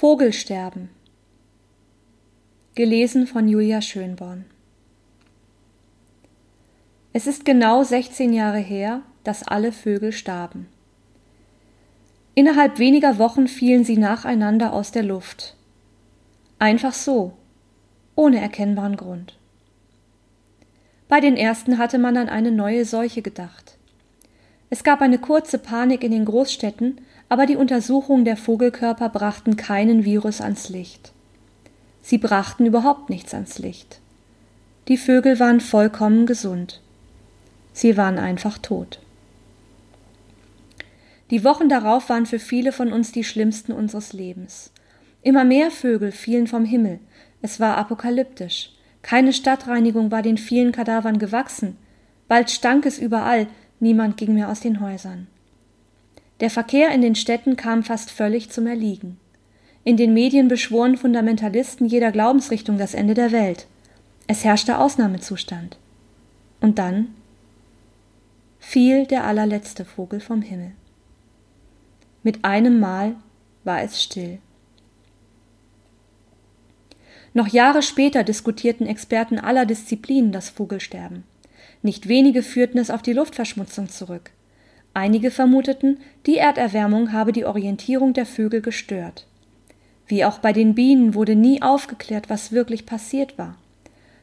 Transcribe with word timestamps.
Vogelsterben. 0.00 0.90
Gelesen 2.76 3.26
von 3.26 3.48
Julia 3.48 3.82
Schönborn. 3.82 4.44
Es 7.12 7.26
ist 7.26 7.44
genau 7.44 7.82
16 7.82 8.32
Jahre 8.32 8.60
her, 8.60 9.02
dass 9.24 9.42
alle 9.42 9.72
Vögel 9.72 10.12
starben. 10.12 10.68
Innerhalb 12.36 12.78
weniger 12.78 13.18
Wochen 13.18 13.48
fielen 13.48 13.82
sie 13.82 13.96
nacheinander 13.96 14.72
aus 14.72 14.92
der 14.92 15.02
Luft. 15.02 15.56
Einfach 16.60 16.92
so, 16.92 17.32
ohne 18.14 18.38
erkennbaren 18.38 18.94
Grund. 18.94 19.36
Bei 21.08 21.18
den 21.18 21.36
ersten 21.36 21.76
hatte 21.76 21.98
man 21.98 22.16
an 22.16 22.28
eine 22.28 22.52
neue 22.52 22.84
Seuche 22.84 23.20
gedacht. 23.20 23.78
Es 24.70 24.84
gab 24.84 25.00
eine 25.00 25.18
kurze 25.18 25.58
Panik 25.58 26.04
in 26.04 26.12
den 26.12 26.24
Großstädten, 26.24 27.00
aber 27.28 27.46
die 27.46 27.56
Untersuchungen 27.56 28.24
der 28.24 28.36
Vogelkörper 28.36 29.08
brachten 29.08 29.56
keinen 29.56 30.04
Virus 30.04 30.40
ans 30.40 30.68
Licht. 30.68 31.12
Sie 32.02 32.18
brachten 32.18 32.64
überhaupt 32.66 33.10
nichts 33.10 33.34
ans 33.34 33.58
Licht. 33.58 34.00
Die 34.88 34.96
Vögel 34.96 35.38
waren 35.38 35.60
vollkommen 35.60 36.24
gesund. 36.24 36.80
Sie 37.72 37.96
waren 37.96 38.18
einfach 38.18 38.58
tot. 38.58 39.00
Die 41.30 41.44
Wochen 41.44 41.68
darauf 41.68 42.08
waren 42.08 42.24
für 42.24 42.38
viele 42.38 42.72
von 42.72 42.92
uns 42.92 43.12
die 43.12 43.24
schlimmsten 43.24 43.72
unseres 43.72 44.14
Lebens. 44.14 44.72
Immer 45.20 45.44
mehr 45.44 45.70
Vögel 45.70 46.10
fielen 46.10 46.46
vom 46.46 46.64
Himmel. 46.64 47.00
Es 47.42 47.60
war 47.60 47.76
apokalyptisch. 47.76 48.72
Keine 49.02 49.34
Stadtreinigung 49.34 50.10
war 50.10 50.22
den 50.22 50.38
vielen 50.38 50.72
Kadavern 50.72 51.18
gewachsen. 51.18 51.76
Bald 52.26 52.50
stank 52.50 52.86
es 52.86 52.98
überall, 52.98 53.46
niemand 53.80 54.16
ging 54.16 54.34
mehr 54.34 54.48
aus 54.48 54.60
den 54.60 54.80
Häusern. 54.80 55.26
Der 56.40 56.50
Verkehr 56.50 56.90
in 56.90 57.02
den 57.02 57.14
Städten 57.14 57.56
kam 57.56 57.82
fast 57.82 58.10
völlig 58.10 58.50
zum 58.50 58.66
Erliegen. 58.66 59.18
In 59.84 59.96
den 59.96 60.12
Medien 60.12 60.48
beschworen 60.48 60.96
Fundamentalisten 60.96 61.86
jeder 61.86 62.12
Glaubensrichtung 62.12 62.78
das 62.78 62.94
Ende 62.94 63.14
der 63.14 63.32
Welt. 63.32 63.66
Es 64.26 64.44
herrschte 64.44 64.78
Ausnahmezustand. 64.78 65.78
Und 66.60 66.78
dann 66.78 67.14
fiel 68.58 69.06
der 69.06 69.24
allerletzte 69.24 69.84
Vogel 69.84 70.20
vom 70.20 70.42
Himmel. 70.42 70.72
Mit 72.22 72.44
einem 72.44 72.78
Mal 72.78 73.16
war 73.64 73.82
es 73.82 74.02
still. 74.02 74.38
Noch 77.32 77.48
Jahre 77.48 77.82
später 77.82 78.24
diskutierten 78.24 78.86
Experten 78.86 79.38
aller 79.38 79.66
Disziplinen 79.66 80.32
das 80.32 80.50
Vogelsterben. 80.50 81.24
Nicht 81.82 82.08
wenige 82.08 82.42
führten 82.42 82.78
es 82.78 82.90
auf 82.90 83.02
die 83.02 83.12
Luftverschmutzung 83.12 83.88
zurück. 83.88 84.30
Einige 84.94 85.30
vermuteten, 85.30 85.98
die 86.26 86.38
Erderwärmung 86.38 87.12
habe 87.12 87.32
die 87.32 87.44
Orientierung 87.44 88.12
der 88.12 88.26
Vögel 88.26 88.60
gestört. 88.60 89.26
Wie 90.06 90.24
auch 90.24 90.38
bei 90.38 90.52
den 90.52 90.74
Bienen 90.74 91.14
wurde 91.14 91.36
nie 91.36 91.62
aufgeklärt, 91.62 92.30
was 92.30 92.52
wirklich 92.52 92.86
passiert 92.86 93.38
war. 93.38 93.56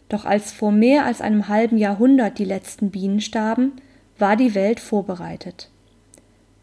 Doch 0.10 0.26
als 0.26 0.52
vor 0.52 0.72
mehr 0.72 1.06
als 1.06 1.22
einem 1.22 1.48
halben 1.48 1.78
Jahrhundert 1.78 2.40
die 2.40 2.46
letzten 2.46 2.92
Bienen 2.92 3.22
starben, 3.22 3.74
war 4.18 4.36
die 4.36 4.56
Welt 4.56 4.80
vorbereitet. 4.80 5.70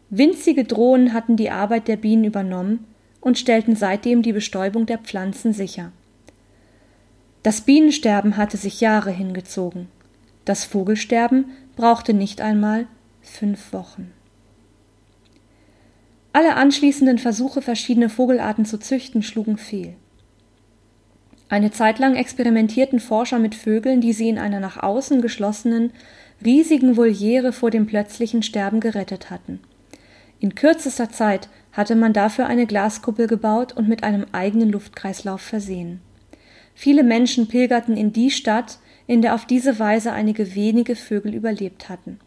Winzige 0.09 0.63
Drohnen 0.63 1.13
hatten 1.13 1.37
die 1.37 1.49
Arbeit 1.49 1.87
der 1.87 1.97
Bienen 1.97 2.23
übernommen 2.23 2.85
und 3.19 3.39
stellten 3.39 3.75
seitdem 3.75 4.21
die 4.21 4.33
Bestäubung 4.33 4.85
der 4.85 4.99
Pflanzen 4.99 5.53
sicher. 5.53 5.91
Das 7.41 7.61
Bienensterben 7.61 8.37
hatte 8.37 8.57
sich 8.57 8.79
Jahre 8.79 9.11
hingezogen. 9.11 9.87
Das 10.45 10.65
Vogelsterben 10.65 11.45
brauchte 11.75 12.13
nicht 12.13 12.41
einmal 12.41 12.87
fünf 13.23 13.73
Wochen. 13.73 14.11
Alle 16.33 16.55
anschließenden 16.55 17.17
Versuche, 17.17 17.61
verschiedene 17.61 18.09
Vogelarten 18.09 18.65
zu 18.65 18.79
züchten, 18.79 19.23
schlugen 19.23 19.57
fehl. 19.57 19.95
Eine 21.49 21.71
Zeit 21.71 21.99
lang 21.99 22.15
experimentierten 22.15 22.99
Forscher 22.99 23.37
mit 23.37 23.53
Vögeln, 23.53 24.01
die 24.01 24.13
sie 24.13 24.29
in 24.29 24.39
einer 24.39 24.59
nach 24.59 24.81
außen 24.81 25.21
geschlossenen, 25.21 25.91
riesigen 26.43 26.97
Voliere 26.97 27.53
vor 27.53 27.69
dem 27.69 27.85
plötzlichen 27.85 28.41
Sterben 28.41 28.79
gerettet 28.79 29.29
hatten. 29.29 29.59
In 30.39 30.55
kürzester 30.55 31.09
Zeit 31.09 31.49
hatte 31.71 31.95
man 31.95 32.11
dafür 32.13 32.47
eine 32.47 32.65
Glaskuppel 32.65 33.27
gebaut 33.27 33.71
und 33.73 33.87
mit 33.87 34.03
einem 34.03 34.25
eigenen 34.31 34.69
Luftkreislauf 34.71 35.41
versehen. 35.41 36.01
Viele 36.75 37.03
Menschen 37.03 37.47
pilgerten 37.47 37.95
in 37.95 38.11
die 38.13 38.31
Stadt, 38.31 38.79
in 39.05 39.21
der 39.21 39.35
auf 39.35 39.45
diese 39.45 39.77
Weise 39.79 40.11
einige 40.11 40.55
wenige 40.55 40.95
Vögel 40.95 41.35
überlebt 41.35 41.89
hatten. 41.89 42.19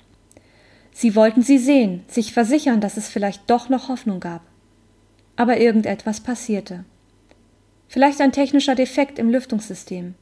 Sie 0.99 1.15
wollten 1.15 1.43
sie 1.43 1.59
sehen, 1.59 2.05
sich 2.09 2.33
versichern, 2.33 2.81
dass 2.81 2.97
es 2.97 3.07
vielleicht 3.07 3.51
doch 3.51 3.69
noch 3.69 3.91
Hoffnung 3.91 4.19
gab. 4.19 4.41
Aber 5.37 5.61
irgendetwas 5.61 6.21
passierte. 6.21 6.87
Vielleicht 7.87 8.23
ein 8.23 8.33
technischer 8.33 8.75
Defekt 8.75 9.19
im 9.19 9.29
Lüftungssystem. 9.29 10.15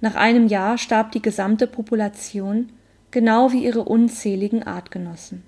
Nach 0.00 0.14
einem 0.14 0.46
Jahr 0.46 0.78
starb 0.78 1.10
die 1.10 1.20
gesamte 1.20 1.66
Population, 1.66 2.70
genau 3.10 3.50
wie 3.50 3.64
ihre 3.64 3.82
unzähligen 3.82 4.62
Artgenossen. 4.62 5.42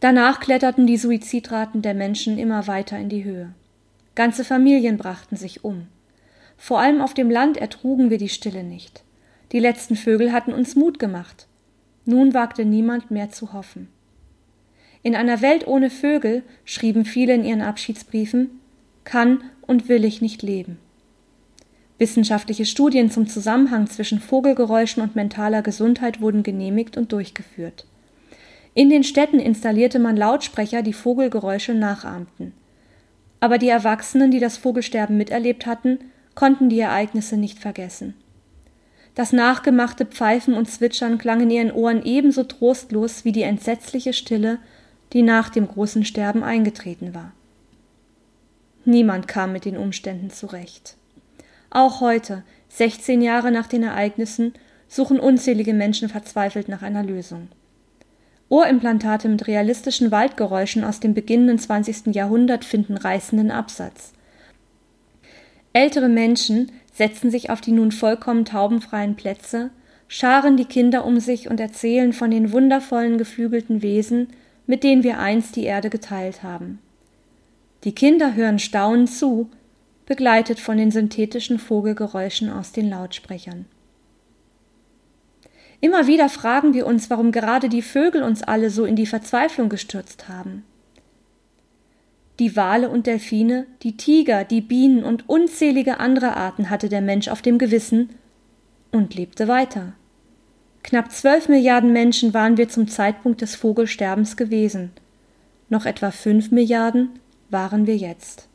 Danach 0.00 0.40
kletterten 0.40 0.86
die 0.86 0.96
Suizidraten 0.96 1.82
der 1.82 1.92
Menschen 1.92 2.38
immer 2.38 2.66
weiter 2.68 2.98
in 2.98 3.10
die 3.10 3.24
Höhe. 3.24 3.52
Ganze 4.14 4.44
Familien 4.44 4.96
brachten 4.96 5.36
sich 5.36 5.62
um. 5.62 5.88
Vor 6.56 6.80
allem 6.80 7.02
auf 7.02 7.12
dem 7.12 7.30
Land 7.30 7.58
ertrugen 7.58 8.08
wir 8.08 8.16
die 8.16 8.30
Stille 8.30 8.64
nicht. 8.64 9.04
Die 9.52 9.60
letzten 9.60 9.96
Vögel 9.96 10.32
hatten 10.32 10.52
uns 10.52 10.76
Mut 10.76 10.98
gemacht. 10.98 11.46
Nun 12.04 12.34
wagte 12.34 12.64
niemand 12.64 13.10
mehr 13.10 13.30
zu 13.30 13.52
hoffen. 13.52 13.88
In 15.02 15.14
einer 15.14 15.40
Welt 15.42 15.66
ohne 15.66 15.90
Vögel, 15.90 16.42
schrieben 16.64 17.04
viele 17.04 17.34
in 17.34 17.44
ihren 17.44 17.62
Abschiedsbriefen, 17.62 18.50
kann 19.04 19.42
und 19.62 19.88
will 19.88 20.04
ich 20.04 20.20
nicht 20.20 20.42
leben. 20.42 20.78
Wissenschaftliche 21.98 22.66
Studien 22.66 23.10
zum 23.10 23.26
Zusammenhang 23.26 23.88
zwischen 23.88 24.20
Vogelgeräuschen 24.20 25.02
und 25.02 25.16
mentaler 25.16 25.62
Gesundheit 25.62 26.20
wurden 26.20 26.42
genehmigt 26.42 26.96
und 26.96 27.12
durchgeführt. 27.12 27.86
In 28.74 28.90
den 28.90 29.02
Städten 29.02 29.40
installierte 29.40 29.98
man 29.98 30.16
Lautsprecher, 30.16 30.82
die 30.82 30.92
Vogelgeräusche 30.92 31.74
nachahmten 31.74 32.52
aber 33.40 33.58
die 33.58 33.68
Erwachsenen, 33.68 34.30
die 34.30 34.40
das 34.40 34.56
Vogelsterben 34.56 35.16
miterlebt 35.16 35.66
hatten, 35.66 35.98
konnten 36.34 36.68
die 36.68 36.80
Ereignisse 36.80 37.36
nicht 37.36 37.58
vergessen. 37.58 38.14
Das 39.18 39.32
nachgemachte 39.32 40.06
Pfeifen 40.06 40.54
und 40.54 40.70
Zwitschern 40.70 41.18
klang 41.18 41.40
in 41.40 41.50
ihren 41.50 41.72
Ohren 41.72 42.04
ebenso 42.04 42.44
trostlos 42.44 43.24
wie 43.24 43.32
die 43.32 43.42
entsetzliche 43.42 44.12
Stille, 44.12 44.58
die 45.12 45.22
nach 45.22 45.48
dem 45.48 45.66
großen 45.66 46.04
Sterben 46.04 46.44
eingetreten 46.44 47.16
war. 47.16 47.32
Niemand 48.84 49.26
kam 49.26 49.52
mit 49.52 49.64
den 49.64 49.76
Umständen 49.76 50.30
zurecht. 50.30 50.94
Auch 51.68 52.00
heute, 52.00 52.44
16 52.68 53.20
Jahre 53.20 53.50
nach 53.50 53.66
den 53.66 53.82
Ereignissen, 53.82 54.52
suchen 54.86 55.18
unzählige 55.18 55.74
Menschen 55.74 56.08
verzweifelt 56.08 56.68
nach 56.68 56.82
einer 56.82 57.02
Lösung. 57.02 57.48
Ohrimplantate 58.48 59.28
mit 59.28 59.48
realistischen 59.48 60.12
Waldgeräuschen 60.12 60.84
aus 60.84 61.00
dem 61.00 61.14
beginnenden 61.14 61.58
20. 61.58 62.14
Jahrhundert 62.14 62.64
finden 62.64 62.96
reißenden 62.96 63.50
Absatz. 63.50 64.12
Ältere 65.72 66.08
Menschen 66.08 66.70
setzen 66.92 67.30
sich 67.30 67.50
auf 67.50 67.60
die 67.60 67.72
nun 67.72 67.92
vollkommen 67.92 68.44
taubenfreien 68.44 69.16
Plätze, 69.16 69.70
scharen 70.08 70.56
die 70.56 70.64
Kinder 70.64 71.04
um 71.04 71.20
sich 71.20 71.48
und 71.48 71.60
erzählen 71.60 72.12
von 72.12 72.30
den 72.30 72.52
wundervollen 72.52 73.18
geflügelten 73.18 73.82
Wesen, 73.82 74.28
mit 74.66 74.84
denen 74.84 75.02
wir 75.02 75.18
einst 75.18 75.56
die 75.56 75.64
Erde 75.64 75.90
geteilt 75.90 76.42
haben. 76.42 76.78
Die 77.84 77.94
Kinder 77.94 78.34
hören 78.34 78.58
staunend 78.58 79.10
zu, 79.10 79.50
begleitet 80.06 80.58
von 80.58 80.78
den 80.78 80.90
synthetischen 80.90 81.58
Vogelgeräuschen 81.58 82.50
aus 82.50 82.72
den 82.72 82.88
Lautsprechern. 82.88 83.66
Immer 85.80 86.06
wieder 86.06 86.28
fragen 86.28 86.74
wir 86.74 86.86
uns, 86.86 87.08
warum 87.08 87.30
gerade 87.30 87.68
die 87.68 87.82
Vögel 87.82 88.22
uns 88.22 88.42
alle 88.42 88.70
so 88.70 88.84
in 88.84 88.96
die 88.96 89.06
Verzweiflung 89.06 89.68
gestürzt 89.68 90.28
haben. 90.28 90.64
Die 92.38 92.56
Wale 92.56 92.88
und 92.88 93.06
Delfine, 93.06 93.66
die 93.82 93.96
Tiger, 93.96 94.44
die 94.44 94.60
Bienen 94.60 95.02
und 95.02 95.28
unzählige 95.28 95.98
andere 95.98 96.36
Arten 96.36 96.70
hatte 96.70 96.88
der 96.88 97.00
Mensch 97.00 97.28
auf 97.28 97.42
dem 97.42 97.58
Gewissen 97.58 98.10
und 98.92 99.14
lebte 99.14 99.48
weiter. 99.48 99.94
Knapp 100.82 101.10
zwölf 101.12 101.48
Milliarden 101.48 101.92
Menschen 101.92 102.32
waren 102.34 102.56
wir 102.56 102.68
zum 102.68 102.88
Zeitpunkt 102.88 103.40
des 103.40 103.56
Vogelsterbens 103.56 104.36
gewesen. 104.36 104.92
Noch 105.68 105.84
etwa 105.84 106.10
fünf 106.10 106.50
Milliarden 106.50 107.10
waren 107.50 107.86
wir 107.86 107.96
jetzt. 107.96 108.48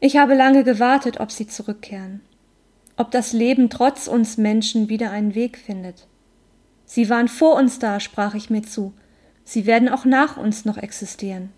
Ich 0.00 0.16
habe 0.16 0.34
lange 0.34 0.64
gewartet, 0.64 1.20
ob 1.20 1.30
sie 1.30 1.46
zurückkehren 1.46 2.20
ob 2.98 3.12
das 3.12 3.32
Leben 3.32 3.70
trotz 3.70 4.08
uns 4.08 4.36
Menschen 4.36 4.88
wieder 4.88 5.12
einen 5.12 5.36
Weg 5.36 5.56
findet. 5.56 6.06
Sie 6.84 7.08
waren 7.08 7.28
vor 7.28 7.54
uns 7.54 7.78
da, 7.78 8.00
sprach 8.00 8.34
ich 8.34 8.50
mir 8.50 8.62
zu, 8.62 8.92
sie 9.48 9.64
werden 9.64 9.88
auch 9.88 10.04
nach 10.04 10.36
uns 10.36 10.66
noch 10.66 10.76
existieren. 10.76 11.48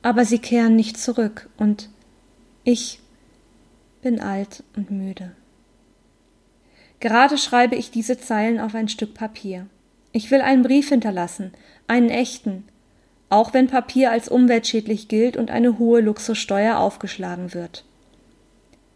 Aber 0.00 0.24
sie 0.24 0.38
kehren 0.38 0.76
nicht 0.76 0.96
zurück, 0.96 1.50
und 1.58 1.90
ich 2.64 3.00
bin 4.00 4.18
alt 4.18 4.64
und 4.74 4.90
müde. 4.90 5.32
Gerade 7.00 7.36
schreibe 7.36 7.76
ich 7.76 7.90
diese 7.90 8.18
Zeilen 8.18 8.60
auf 8.60 8.74
ein 8.74 8.88
Stück 8.88 9.12
Papier. 9.12 9.66
Ich 10.12 10.30
will 10.30 10.40
einen 10.40 10.62
Brief 10.62 10.88
hinterlassen, 10.88 11.52
einen 11.86 12.08
echten, 12.08 12.64
auch 13.28 13.52
wenn 13.52 13.66
Papier 13.66 14.10
als 14.10 14.28
umweltschädlich 14.28 15.08
gilt 15.08 15.36
und 15.36 15.50
eine 15.50 15.78
hohe 15.78 16.00
Luxussteuer 16.00 16.78
aufgeschlagen 16.78 17.52
wird. 17.52 17.84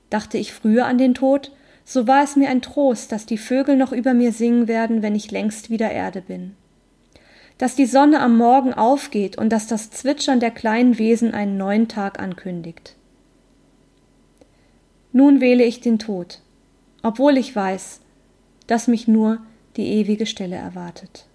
Dachte 0.09 0.39
ich 0.39 0.55
früher 0.55 0.87
an 0.87 0.97
den 0.97 1.13
Tod, 1.13 1.53
so 1.85 2.07
war 2.07 2.23
es 2.23 2.35
mir 2.35 2.49
ein 2.49 2.63
Trost, 2.63 3.13
dass 3.13 3.27
die 3.27 3.37
Vögel 3.37 3.77
noch 3.77 3.93
über 3.93 4.15
mir 4.15 4.33
singen 4.33 4.69
werden, 4.69 5.03
wenn 5.03 5.15
ich 5.15 5.31
längst 5.31 5.69
wieder 5.69 5.91
Erde 5.91 6.23
bin. 6.23 6.55
Dass 7.59 7.75
die 7.75 7.87
Sonne 7.87 8.21
am 8.21 8.37
Morgen 8.37 8.73
aufgeht 8.73 9.37
und 9.37 9.50
dass 9.50 9.67
das 9.67 9.91
Zwitschern 9.91 10.41
der 10.41 10.53
kleinen 10.53 10.99
Wesen 10.99 11.35
einen 11.35 11.57
neuen 11.57 11.88
Tag 11.88 12.21
ankündigt. 12.21 12.95
Nun 15.12 15.41
wähle 15.41 15.65
ich 15.65 15.81
den 15.81 15.99
Tod, 15.99 16.41
obwohl 17.03 17.37
ich 17.37 17.55
weiß, 17.55 18.00
dass 18.67 18.87
mich 18.87 19.09
nur 19.09 19.38
die 19.77 19.88
ewige 19.88 20.27
Stille 20.27 20.57
erwartet. 20.57 21.27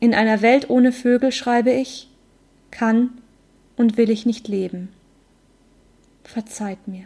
In 0.00 0.14
einer 0.14 0.42
Welt 0.42 0.68
ohne 0.68 0.92
Vögel 0.92 1.32
schreibe 1.32 1.70
ich, 1.70 2.10
kann 2.70 3.10
und 3.76 3.96
will 3.96 4.10
ich 4.10 4.26
nicht 4.26 4.48
leben. 4.48 4.88
Verzeiht 6.24 6.88
mir. 6.88 7.04